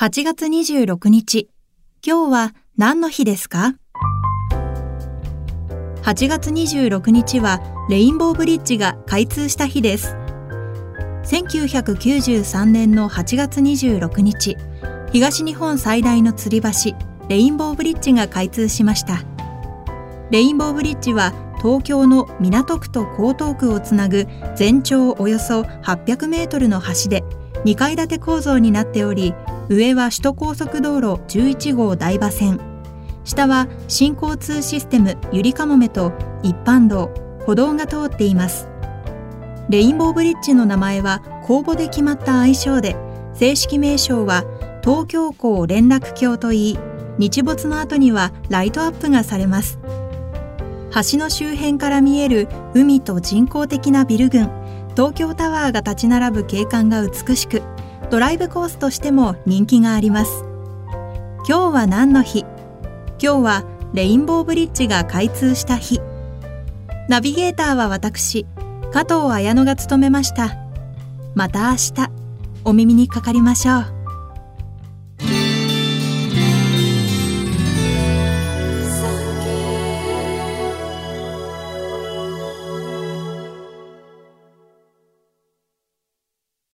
[0.00, 1.50] 8月26日。
[2.02, 3.74] 今日は何の日ですか
[6.04, 7.60] ?8 月26日は
[7.90, 10.16] レインボーブリッジが開通した日です。
[11.24, 14.56] 1993年の8月26日、
[15.12, 16.96] 東日本最大の吊り橋、
[17.28, 19.22] レインボーブリッジが開通しました。
[20.30, 24.26] レインボーブリッジは東京の港区と江東区をつなぐ
[24.56, 27.22] 全長およそ800メートルの橋で
[27.66, 29.34] 2階建て構造になっており、
[29.72, 32.58] 上は首都高速道路11号台場線、
[33.22, 36.12] 下は新交通システムゆりかもめと
[36.42, 37.12] 一般道、
[37.46, 38.68] 歩道が通っています。
[39.68, 42.96] レインボーブリッジの名前は公募で決まった愛称で、
[43.32, 44.42] 正式名称は
[44.82, 46.78] 東京港連絡橋といい、
[47.18, 49.78] 日没の後にはライトアップがされます。
[51.12, 54.50] 橋の周辺から見える海と人工的なビル群、
[54.96, 57.62] 東京タワーが立ち並ぶ景観が美しく、
[58.10, 60.44] ドライブコースとしても人気があります。
[61.48, 62.44] 今日は何の日？
[63.22, 66.00] 今日はレインボーブリッジが開通した日。
[67.08, 68.46] ナビゲーターは私、
[68.92, 70.56] 加藤綾乃が務めました。
[71.36, 72.10] また明日、
[72.64, 73.99] お耳にかかりましょう。